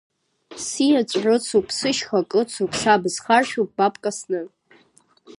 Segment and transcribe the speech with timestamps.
[0.65, 4.41] Сиаҵә-рыцуп, сышьха-кыцуп, са бысхаршәуп ба бкасны.